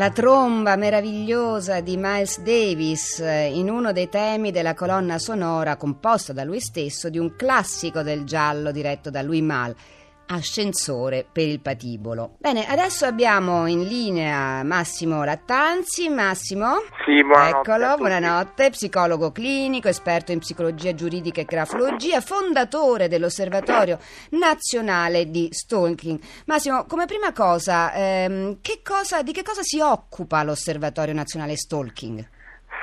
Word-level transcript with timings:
La 0.05 0.11
tromba 0.11 0.75
meravigliosa 0.75 1.81
di 1.81 1.97
Miles 1.97 2.39
Davis 2.41 3.19
eh, 3.21 3.45
in 3.51 3.71
uno 3.71 3.91
dei 3.91 4.07
temi 4.07 4.51
della 4.51 4.75
colonna 4.75 5.17
sonora 5.17 5.77
composta 5.77 6.31
da 6.31 6.43
lui 6.43 6.59
stesso 6.59 7.09
di 7.09 7.17
un 7.17 7.35
classico 7.35 8.03
del 8.03 8.23
giallo 8.23 8.71
diretto 8.71 9.09
da 9.09 9.23
Louis 9.23 9.41
Mal 9.41 9.75
ascensore 10.27 11.25
per 11.31 11.47
il 11.47 11.59
patibolo. 11.59 12.35
Bene, 12.39 12.65
adesso 12.67 13.05
abbiamo 13.05 13.67
in 13.67 13.83
linea 13.83 14.63
Massimo 14.63 15.23
Lattanzi. 15.23 16.09
Massimo? 16.09 16.81
Sì, 17.05 17.23
buonanotte. 17.23 17.71
Eccolo, 17.71 17.95
buonanotte, 17.97 18.69
psicologo 18.69 19.31
clinico, 19.31 19.87
esperto 19.87 20.31
in 20.31 20.39
psicologia 20.39 20.93
giuridica 20.93 21.41
e 21.41 21.45
grafologia, 21.45 22.21
fondatore 22.21 23.07
dell'Osservatorio 23.07 23.99
Nazionale 24.31 25.29
di 25.29 25.49
Stalking. 25.51 26.19
Massimo, 26.45 26.85
come 26.85 27.05
prima 27.05 27.31
cosa, 27.31 27.93
ehm, 27.93 28.57
che 28.61 28.81
cosa 28.83 29.21
di 29.21 29.31
che 29.31 29.43
cosa 29.43 29.61
si 29.63 29.79
occupa 29.79 30.43
l'Osservatorio 30.43 31.13
Nazionale 31.13 31.55
Stalking? 31.55 32.33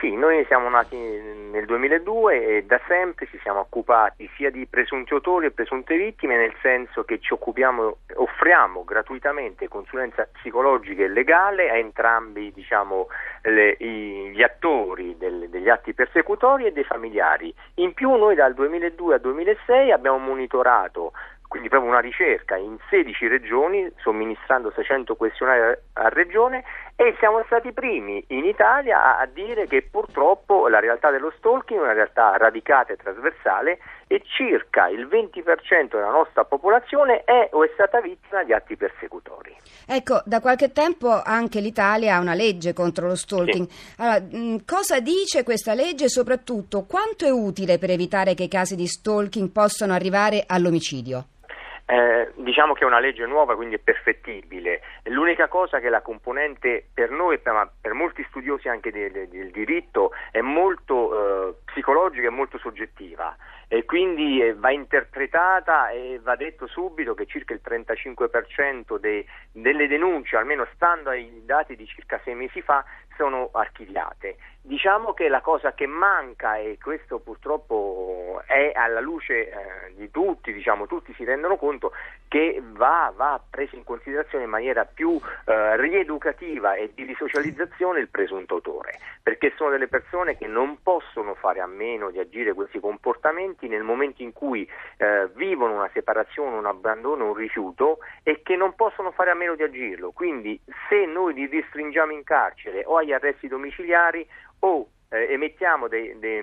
Sì, 0.03 0.17
noi 0.17 0.45
siamo 0.47 0.69
nati 0.69 0.97
nel 0.97 1.65
2002 1.65 2.57
e 2.57 2.65
da 2.65 2.81
sempre 2.89 3.29
ci 3.29 3.39
siamo 3.41 3.61
occupati 3.61 4.29
sia 4.35 4.51
di 4.51 4.67
presunti 4.67 5.13
autori 5.13 5.47
e 5.47 5.53
presunte 5.53 5.97
vittime, 5.97 6.37
nel 6.37 6.53
senso 6.61 7.05
che 7.05 7.21
ci 7.21 7.33
occupiamo, 7.33 7.99
offriamo 8.17 8.83
gratuitamente 8.83 9.69
consulenza 9.69 10.27
psicologica 10.33 11.05
e 11.05 11.09
legale 11.09 11.71
a 11.71 11.77
entrambi 11.77 12.51
diciamo, 12.53 13.07
le, 13.43 13.77
i, 13.79 14.33
gli 14.35 14.43
attori 14.43 15.17
del, 15.17 15.49
degli 15.49 15.69
atti 15.69 15.95
persecutori 15.95 16.67
e 16.67 16.73
dei 16.73 16.83
familiari. 16.83 17.55
In 17.75 17.95
più 17.95 18.13
noi 18.17 18.35
dal 18.35 18.55
2002 18.55 19.15
al 19.15 19.21
2006 19.21 19.93
abbiamo 19.93 20.19
monitorato 20.19 21.13
quindi 21.53 21.69
proprio 21.69 21.91
una 21.91 22.01
ricerca 22.01 22.57
in 22.57 22.79
16 22.89 23.27
regioni, 23.27 23.93
somministrando 23.99 24.73
600 24.75 25.17
questionari 25.17 25.79
a, 25.93 26.09
regione 26.09 26.65
e 26.97 27.15
siamo 27.19 27.43
stati 27.45 27.69
i 27.69 27.73
primi 27.75 28.25
in 28.29 28.47
Italia 28.47 29.19
a, 29.19 29.27
dire 29.27 29.67
che 29.67 29.83
purtroppo 29.83 30.67
la 30.69 30.81
realtà 30.81 31.11
dello 31.11 31.31
stalking 31.37 31.79
è 31.79 31.83
una 31.83 31.93
realtà 31.93 32.39
radicata 32.39 32.95
e 32.95 32.97
trasversale 32.97 33.81
e 34.07 34.23
circa 34.25 34.89
il 34.89 35.07
20% 35.07 35.89
della 35.91 36.09
nostra 36.09 36.45
popolazione 36.45 37.23
è 37.25 37.51
o 37.53 37.65
è 37.65 37.71
stata 37.75 38.01
vittima 38.01 38.43
di 38.45 38.55
atti 38.55 38.75
persecutori. 38.75 39.55
Ecco, 39.87 40.23
da 40.25 40.41
qualche 40.41 40.73
tempo 40.73 41.21
anche 41.23 41.61
l'Italia 41.61 42.17
ha 42.17 42.21
una 42.21 42.33
legge 42.33 42.73
contro 42.73 43.09
lo 43.09 43.15
stalking. 43.15 43.69
Sì. 43.69 44.01
Allora, 44.01 44.23
cosa 44.65 45.01
dice 45.01 45.43
questa 45.45 45.75
legge 45.75 46.07
e 46.07 46.09
soprattutto 46.09 46.87
quanto 46.89 47.27
è 47.27 47.31
utile 47.31 47.77
per 47.77 47.91
evitare 47.91 48.33
che 48.33 48.45
i 48.45 48.49
casi 48.49 48.75
di 48.75 48.87
stalking 48.87 49.51
possano 49.51 49.93
arrivare 49.93 50.45
all'omicidio? 50.47 51.27
Eh, 51.85 52.33
diciamo 52.37 52.73
che 52.75 52.85
è 52.85 52.87
una 52.87 53.01
legge 53.01 53.27
nuova, 53.27 53.57
quindi 53.57 53.75
è 53.75 53.79
perfettibile. 53.79 54.83
L'unica 55.05 55.49
cosa 55.49 55.81
che 55.81 55.89
la 55.89 56.01
componente 56.01 56.87
per 56.93 57.11
noi, 57.11 57.41
ma 57.45 57.71
per 57.81 57.93
molti 57.93 58.25
studiosi 58.29 58.69
anche 58.69 58.91
del, 58.91 59.29
del 59.29 59.51
diritto, 59.51 60.13
è 60.31 60.41
molto 60.41 61.49
eh, 61.49 61.55
psicologica 61.67 62.27
e 62.27 62.31
molto 62.31 62.59
soggettiva 62.59 63.37
e 63.73 63.87
quindi 63.87 64.43
eh, 64.43 64.55
va 64.55 64.71
interpretata 64.71 65.89
e 65.89 66.21
va 66.23 66.37
detto 66.37 66.67
subito 66.67 67.15
che 67.15 67.25
circa 67.25 67.55
il 67.55 67.63
35% 67.65 68.99
dei, 68.99 69.27
delle 69.51 69.87
denunce, 69.87 70.37
almeno 70.37 70.67
stando 70.75 71.09
ai 71.09 71.41
dati 71.47 71.75
di 71.75 71.87
circa 71.87 72.21
sei 72.23 72.35
mesi 72.35 72.61
fa, 72.61 72.85
sono 73.17 73.49
archiviate. 73.51 74.37
Diciamo 74.65 75.13
che 75.13 75.29
la 75.29 75.41
cosa 75.41 75.73
che 75.73 75.89
manca, 75.89 76.57
e 76.57 76.79
questo 76.81 77.19
purtroppo 77.19 78.43
è 78.47 78.71
alla 78.73 79.01
luce 79.01 79.49
eh, 79.49 79.93
di 79.97 80.09
tutti, 80.09 80.53
diciamo, 80.53 80.87
tutti 80.87 81.13
si 81.15 81.25
rendono 81.25 81.57
conto 81.57 81.91
che 82.29 82.63
va, 82.63 83.13
va 83.15 83.41
preso 83.51 83.75
in 83.75 83.83
considerazione 83.83 84.45
in 84.45 84.51
maniera 84.51 84.85
più 84.85 85.21
eh, 85.47 85.77
rieducativa 85.79 86.75
e 86.75 86.93
di 86.95 87.03
risocializzazione 87.03 87.99
il 87.99 88.09
presunto 88.09 88.55
autore, 88.55 89.01
perché 89.21 89.53
sono 89.57 89.71
delle 89.71 89.89
persone 89.89 90.39
che 90.39 90.47
non 90.47 90.81
possono 90.81 91.35
fare 91.35 91.61
a 91.61 91.67
meno 91.67 92.11
di 92.11 92.21
agire 92.21 92.53
questi 92.55 92.79
comportamenti 92.79 93.67
nel 93.67 93.83
momento 93.83 94.23
in 94.23 94.33
cui 94.33 94.67
eh, 94.97 95.29
vivono 95.35 95.75
una 95.75 95.91
separazione, 95.93 96.57
un 96.57 96.67
abbandono, 96.67 97.27
un 97.27 97.35
rifiuto 97.35 97.99
e 98.23 98.43
che 98.45 98.55
non 98.55 98.77
possono 98.77 99.11
fare 99.11 99.31
a 99.31 99.35
meno 99.35 99.57
di 99.57 99.65
agirlo. 99.65 100.13
Quindi 100.13 100.59
se 100.89 101.05
noi 101.05 101.35
li 101.35 101.49
restringiamo 101.49 102.13
in 102.13 102.23
carcere 102.23 102.85
o 102.87 102.97
agli 102.97 103.13
arresti 103.13 103.49
domiciliari 103.49 104.25
o 104.63 104.87
eh, 105.13 105.33
emettiamo 105.33 105.89
dei, 105.89 106.19
dei, 106.19 106.43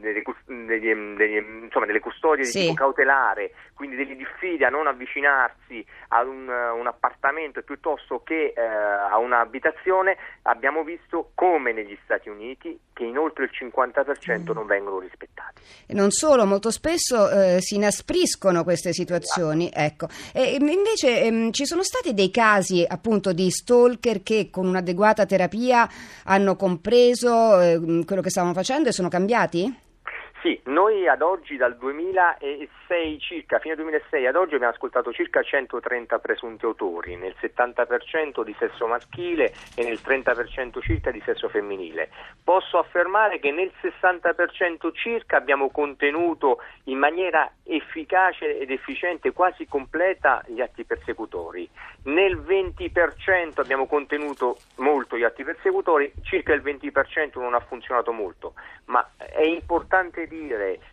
dei, 0.00 1.44
insomma, 1.62 1.86
delle 1.86 2.00
custodie 2.00 2.44
sì. 2.44 2.58
di 2.58 2.64
tipo 2.66 2.74
cautelare, 2.74 3.52
quindi 3.74 3.96
degli 3.96 4.14
diffidi 4.14 4.64
a 4.64 4.68
non 4.68 4.86
avvicinarsi 4.86 5.84
a 6.08 6.22
un, 6.22 6.48
un 6.48 6.86
appartamento 6.86 7.60
piuttosto 7.62 8.22
che 8.22 8.52
eh, 8.56 8.62
a 8.62 9.18
un'abitazione, 9.18 10.16
abbiamo 10.42 10.84
visto 10.84 11.32
come 11.34 11.72
negli 11.72 11.98
Stati 12.04 12.28
Uniti 12.28 12.78
che 12.92 13.04
in 13.04 13.18
oltre 13.18 13.44
il 13.44 13.50
50% 13.52 14.40
mm. 14.40 14.54
non 14.54 14.66
vengono 14.66 15.00
rispettati. 15.00 15.60
E 15.86 15.94
non 15.94 16.10
solo, 16.10 16.46
molto 16.46 16.70
spesso 16.70 17.28
eh, 17.28 17.60
si 17.60 17.74
inaspriscono 17.74 18.62
queste 18.62 18.92
situazioni. 18.92 19.70
Ecco. 19.74 20.06
E 20.32 20.56
invece 20.60 21.22
ehm, 21.22 21.50
ci 21.50 21.66
sono 21.66 21.82
stati 21.82 22.14
dei 22.14 22.30
casi 22.30 22.84
appunto 22.86 23.32
di 23.32 23.50
stalker 23.50 24.22
che 24.22 24.48
con 24.50 24.66
un'adeguata 24.66 25.26
terapia 25.26 25.88
hanno 26.24 26.54
compreso 26.54 27.60
eh, 27.60 28.03
quello 28.04 28.22
che 28.22 28.30
stavano 28.30 28.54
facendo 28.54 28.88
e 28.88 28.92
sono 28.92 29.08
cambiati? 29.08 29.83
Sì, 30.44 30.60
noi 30.64 31.08
ad 31.08 31.22
oggi 31.22 31.56
dal 31.56 31.74
2006 31.74 33.18
circa, 33.18 33.58
fine 33.60 33.76
2006 33.76 34.26
ad 34.26 34.36
oggi 34.36 34.56
abbiamo 34.56 34.74
ascoltato 34.74 35.10
circa 35.10 35.42
130 35.42 36.18
presunti 36.18 36.66
autori, 36.66 37.16
nel 37.16 37.34
70% 37.40 38.44
di 38.44 38.54
sesso 38.58 38.86
maschile 38.86 39.54
e 39.74 39.84
nel 39.84 40.00
30% 40.04 40.82
circa 40.82 41.10
di 41.10 41.22
sesso 41.24 41.48
femminile. 41.48 42.10
Posso 42.44 42.76
affermare 42.76 43.38
che 43.38 43.52
nel 43.52 43.72
60% 43.80 44.92
circa 44.92 45.38
abbiamo 45.38 45.70
contenuto 45.70 46.58
in 46.84 46.98
maniera 46.98 47.50
efficace 47.62 48.58
ed 48.58 48.70
efficiente, 48.70 49.32
quasi 49.32 49.66
completa, 49.66 50.44
gli 50.46 50.60
atti 50.60 50.84
persecutori. 50.84 51.66
Nel 52.02 52.36
20% 52.36 53.60
abbiamo 53.60 53.86
contenuto 53.86 54.58
molto 54.76 55.16
gli 55.16 55.24
atti 55.24 55.42
persecutori, 55.42 56.12
circa 56.20 56.52
il 56.52 56.60
20% 56.60 57.40
non 57.40 57.54
ha 57.54 57.60
funzionato 57.60 58.12
molto, 58.12 58.52
ma 58.86 59.08
è 59.16 59.40
importante 59.40 60.26
dire 60.26 60.32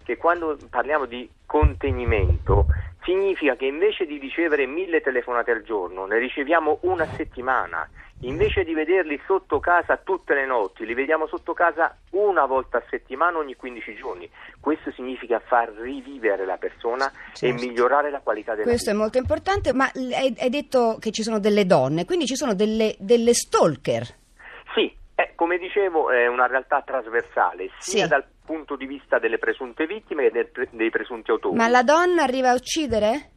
che 0.03 0.17
quando 0.17 0.57
parliamo 0.69 1.05
di 1.05 1.29
contenimento 1.45 2.65
significa 3.03 3.55
che 3.55 3.65
invece 3.65 4.05
di 4.05 4.17
ricevere 4.17 4.65
mille 4.65 5.01
telefonate 5.01 5.51
al 5.51 5.63
giorno 5.63 6.05
ne 6.05 6.17
riceviamo 6.17 6.79
una 6.81 7.05
settimana. 7.15 7.87
Invece 8.23 8.63
di 8.63 8.75
vederli 8.75 9.19
sotto 9.25 9.59
casa 9.59 9.97
tutte 9.97 10.35
le 10.35 10.45
notti, 10.45 10.85
li 10.85 10.93
vediamo 10.93 11.25
sotto 11.25 11.53
casa 11.53 11.97
una 12.11 12.45
volta 12.45 12.77
a 12.77 12.83
settimana 12.87 13.39
ogni 13.39 13.55
15 13.55 13.95
giorni. 13.95 14.29
Questo 14.59 14.91
significa 14.91 15.39
far 15.39 15.69
rivivere 15.69 16.45
la 16.45 16.57
persona 16.57 17.11
certo. 17.33 17.45
e 17.45 17.53
migliorare 17.53 18.11
la 18.11 18.19
qualità 18.19 18.53
della 18.53 18.69
Questo 18.69 18.91
vita. 18.91 19.03
Questo 19.05 19.17
è 19.17 19.17
molto 19.17 19.17
importante, 19.17 19.73
ma 19.73 19.89
hai, 20.15 20.49
detto 20.51 20.97
che 20.99 21.09
ci 21.09 21.23
sono 21.23 21.39
delle 21.39 21.65
donne, 21.65 22.05
quindi 22.05 22.27
ci 22.27 22.35
sono 22.35 22.53
delle, 22.53 22.95
delle 22.99 23.33
stalker. 23.33 24.05
Sì, 24.75 24.95
eh, 25.15 25.31
come 25.33 25.57
dicevo 25.57 26.11
è 26.11 26.27
una 26.27 26.45
realtà 26.45 26.83
trasversale, 26.83 27.71
sia 27.79 28.03
sì. 28.03 28.07
dal 28.07 28.23
punto 28.43 28.75
di 28.75 28.85
vista 28.85 29.19
delle 29.19 29.37
presunte 29.37 29.85
vittime 29.85 30.29
che 30.29 30.31
del, 30.31 30.69
dei 30.71 30.89
presunti 30.89 31.31
autori. 31.31 31.55
Ma 31.55 31.67
la 31.67 31.83
donna 31.83 32.23
arriva 32.23 32.49
a 32.49 32.55
uccidere? 32.55 33.31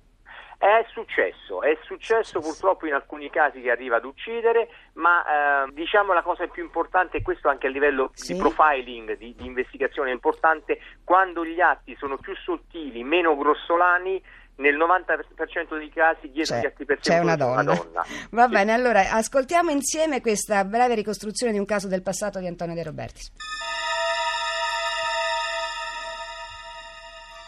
È 0.56 0.86
successo, 0.92 1.62
è 1.62 1.76
successo 1.82 2.40
purtroppo 2.40 2.86
in 2.86 2.94
alcuni 2.94 3.28
casi 3.28 3.60
che 3.60 3.70
arriva 3.70 3.96
ad 3.96 4.04
uccidere, 4.04 4.68
ma 4.94 5.66
eh, 5.66 5.72
diciamo 5.72 6.14
la 6.14 6.22
cosa 6.22 6.46
più 6.46 6.62
importante, 6.62 7.18
e 7.18 7.22
questo 7.22 7.48
anche 7.48 7.66
a 7.66 7.70
livello 7.70 8.10
sì. 8.14 8.32
di 8.32 8.38
profiling, 8.38 9.16
di, 9.18 9.34
di 9.36 9.44
investigazione 9.44 10.10
è 10.10 10.14
importante, 10.14 10.78
quando 11.04 11.44
gli 11.44 11.60
atti 11.60 11.94
sono 11.96 12.16
più 12.16 12.34
sottili, 12.36 13.02
meno 13.02 13.36
grossolani, 13.36 14.22
nel 14.56 14.76
90% 14.76 15.76
dei 15.76 15.90
casi 15.90 16.30
dietro 16.30 16.56
gli 16.56 16.66
atti 16.66 16.84
c'è 17.00 17.18
una 17.18 17.36
donna. 17.36 17.60
Una 17.60 17.74
donna. 17.74 18.04
Va 18.30 18.44
sì. 18.44 18.50
bene, 18.50 18.72
allora 18.72 19.10
ascoltiamo 19.10 19.70
insieme 19.70 20.20
questa 20.20 20.64
breve 20.64 20.94
ricostruzione 20.94 21.52
di 21.52 21.58
un 21.58 21.66
caso 21.66 21.88
del 21.88 22.02
passato 22.02 22.38
di 22.38 22.46
Antonio 22.46 22.74
De 22.74 22.84
Robertis. 22.84 23.32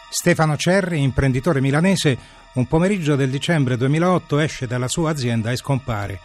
Stefano 0.09 0.55
Cerri, 0.55 1.01
imprenditore 1.01 1.59
milanese, 1.59 2.17
un 2.53 2.65
pomeriggio 2.65 3.17
del 3.17 3.29
dicembre 3.29 3.75
2008 3.75 4.39
esce 4.39 4.65
dalla 4.65 4.87
sua 4.87 5.11
azienda 5.11 5.51
e 5.51 5.57
scompare. 5.57 6.19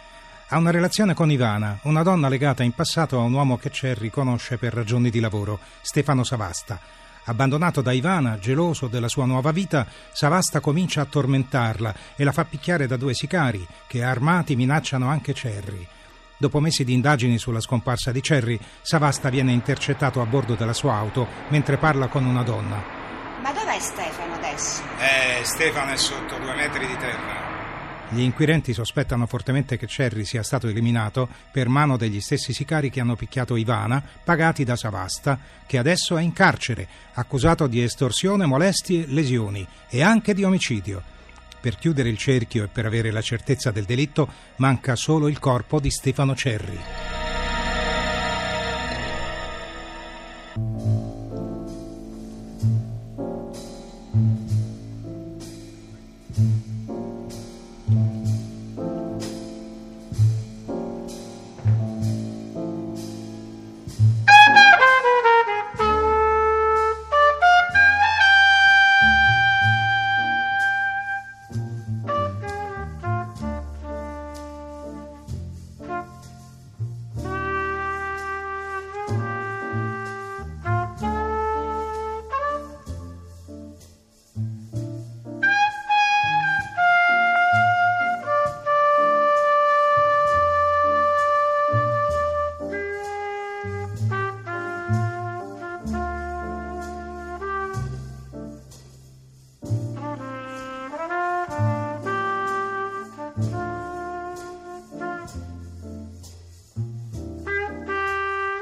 Ha 0.47 0.57
una 0.57 0.71
relazione 0.71 1.13
con 1.13 1.29
Ivana, 1.29 1.79
una 1.83 2.01
donna 2.01 2.29
legata 2.29 2.63
in 2.63 2.71
passato 2.71 3.19
a 3.19 3.23
un 3.23 3.33
uomo 3.33 3.57
che 3.57 3.71
Cerri 3.71 4.09
conosce 4.09 4.57
per 4.57 4.73
ragioni 4.73 5.09
di 5.09 5.19
lavoro, 5.19 5.59
Stefano 5.81 6.23
Savasta. 6.23 6.79
Abbandonato 7.25 7.81
da 7.81 7.91
Ivana, 7.91 8.39
geloso 8.39 8.87
della 8.87 9.09
sua 9.09 9.25
nuova 9.25 9.51
vita, 9.51 9.85
Savasta 10.13 10.61
comincia 10.61 11.01
a 11.01 11.05
tormentarla 11.05 11.93
e 12.15 12.23
la 12.23 12.31
fa 12.31 12.45
picchiare 12.45 12.87
da 12.87 12.95
due 12.95 13.13
sicari 13.13 13.67
che 13.87 14.01
armati 14.01 14.55
minacciano 14.55 15.09
anche 15.09 15.33
Cerri. 15.33 15.85
Dopo 16.37 16.61
mesi 16.61 16.85
di 16.85 16.93
indagini 16.93 17.37
sulla 17.37 17.59
scomparsa 17.59 18.13
di 18.13 18.23
Cerri, 18.23 18.57
Savasta 18.81 19.29
viene 19.29 19.51
intercettato 19.51 20.21
a 20.21 20.25
bordo 20.25 20.55
della 20.55 20.73
sua 20.73 20.95
auto 20.95 21.27
mentre 21.49 21.75
parla 21.75 22.07
con 22.07 22.25
una 22.25 22.43
donna. 22.43 22.92
Dov'è 23.73 23.81
Stefano 23.81 24.33
adesso? 24.35 24.83
Eh, 24.99 25.43
Stefano 25.43 25.91
è 25.93 25.97
sotto 25.97 26.37
due 26.37 26.53
metri 26.53 26.85
di 26.85 26.95
terra. 26.95 28.07
Gli 28.09 28.21
inquirenti 28.21 28.71
sospettano 28.71 29.25
fortemente 29.25 29.79
che 29.79 29.87
Cerri 29.87 30.25
sia 30.25 30.43
stato 30.43 30.67
eliminato 30.67 31.27
per 31.51 31.69
mano 31.69 31.97
degli 31.97 32.21
stessi 32.21 32.53
sicari 32.53 32.91
che 32.91 32.99
hanno 32.99 33.15
picchiato 33.15 33.55
Ivana, 33.55 34.03
pagati 34.23 34.63
da 34.63 34.75
Savasta, 34.75 35.39
che 35.65 35.79
adesso 35.79 36.17
è 36.17 36.21
in 36.21 36.33
carcere, 36.33 36.87
accusato 37.13 37.65
di 37.65 37.81
estorsione, 37.81 38.45
molestie, 38.45 39.05
lesioni 39.07 39.67
e 39.89 40.03
anche 40.03 40.35
di 40.35 40.43
omicidio. 40.43 41.01
Per 41.59 41.75
chiudere 41.77 42.09
il 42.09 42.17
cerchio 42.19 42.65
e 42.65 42.67
per 42.67 42.85
avere 42.85 43.09
la 43.09 43.21
certezza 43.21 43.71
del 43.71 43.85
delitto 43.85 44.31
manca 44.57 44.95
solo 44.95 45.27
il 45.27 45.39
corpo 45.39 45.79
di 45.79 45.89
Stefano 45.89 46.35
Cerri. 46.35 47.12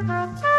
Música 0.04 0.51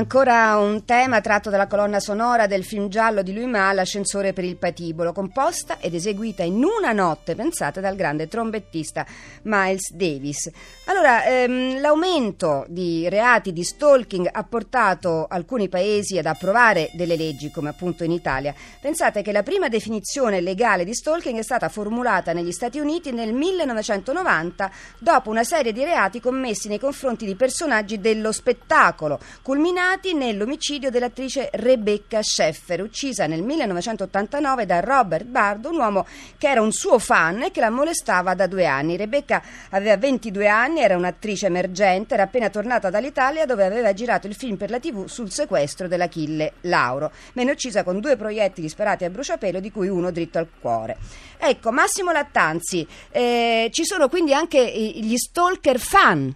Ancora 0.00 0.56
un 0.56 0.86
tema 0.86 1.20
tratto 1.20 1.50
dalla 1.50 1.66
colonna 1.66 2.00
sonora 2.00 2.46
del 2.46 2.64
film 2.64 2.88
giallo 2.88 3.20
di 3.20 3.34
Louis 3.34 3.46
Malle, 3.46 3.74
L'ascensore 3.74 4.32
per 4.32 4.44
il 4.44 4.56
patibolo, 4.56 5.12
composta 5.12 5.76
ed 5.78 5.92
eseguita 5.92 6.42
in 6.42 6.64
una 6.64 6.92
notte, 6.92 7.34
pensate, 7.34 7.82
dal 7.82 7.96
grande 7.96 8.26
trombettista 8.26 9.04
Miles 9.42 9.92
Davis. 9.92 10.50
Allora, 10.86 11.26
ehm, 11.26 11.82
l'aumento 11.82 12.64
di 12.68 13.10
reati 13.10 13.52
di 13.52 13.62
stalking 13.62 14.26
ha 14.32 14.42
portato 14.42 15.26
alcuni 15.28 15.68
paesi 15.68 16.16
ad 16.16 16.24
approvare 16.24 16.88
delle 16.94 17.16
leggi, 17.16 17.50
come 17.50 17.68
appunto 17.68 18.02
in 18.02 18.10
Italia. 18.10 18.54
Pensate 18.80 19.20
che 19.20 19.32
la 19.32 19.42
prima 19.42 19.68
definizione 19.68 20.40
legale 20.40 20.86
di 20.86 20.94
stalking 20.94 21.38
è 21.38 21.42
stata 21.42 21.68
formulata 21.68 22.32
negli 22.32 22.52
Stati 22.52 22.78
Uniti 22.78 23.12
nel 23.12 23.34
1990, 23.34 24.70
dopo 24.98 25.28
una 25.28 25.44
serie 25.44 25.74
di 25.74 25.84
reati 25.84 26.20
commessi 26.20 26.68
nei 26.68 26.78
confronti 26.78 27.26
di 27.26 27.34
personaggi 27.34 28.00
dello 28.00 28.32
spettacolo, 28.32 29.20
culminati 29.42 29.88
impegnati 29.90 30.14
nell'omicidio 30.14 30.88
dell'attrice 30.88 31.48
Rebecca 31.52 32.22
Scheffer, 32.22 32.80
uccisa 32.80 33.26
nel 33.26 33.42
1989 33.42 34.64
da 34.64 34.78
Robert 34.78 35.24
Bardo, 35.24 35.70
un 35.70 35.78
uomo 35.78 36.06
che 36.38 36.48
era 36.48 36.62
un 36.62 36.70
suo 36.70 37.00
fan 37.00 37.42
e 37.42 37.50
che 37.50 37.58
la 37.58 37.70
molestava 37.70 38.34
da 38.34 38.46
due 38.46 38.66
anni. 38.66 38.96
Rebecca 38.96 39.42
aveva 39.70 39.96
22 39.96 40.46
anni, 40.46 40.80
era 40.80 40.96
un'attrice 40.96 41.46
emergente, 41.46 42.14
era 42.14 42.24
appena 42.24 42.50
tornata 42.50 42.88
dall'Italia 42.88 43.46
dove 43.46 43.64
aveva 43.64 43.92
girato 43.92 44.28
il 44.28 44.34
film 44.34 44.56
per 44.56 44.70
la 44.70 44.78
TV 44.78 45.06
sul 45.06 45.32
sequestro 45.32 45.88
dell'Achille 45.88 46.52
Lauro. 46.62 47.10
Venne 47.32 47.50
uccisa 47.50 47.82
con 47.82 47.98
due 47.98 48.16
proiettili 48.16 48.68
sparati 48.68 49.04
a 49.04 49.10
bruciapelo, 49.10 49.58
di 49.58 49.72
cui 49.72 49.88
uno 49.88 50.12
dritto 50.12 50.38
al 50.38 50.48
cuore. 50.60 50.98
Ecco, 51.36 51.72
Massimo 51.72 52.12
Lattanzi, 52.12 52.86
eh, 53.10 53.68
ci 53.72 53.84
sono 53.84 54.08
quindi 54.08 54.32
anche 54.32 54.64
gli 54.94 55.16
stalker 55.16 55.78
fan. 55.80 56.34